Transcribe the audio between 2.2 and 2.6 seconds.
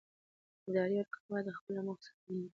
کړي.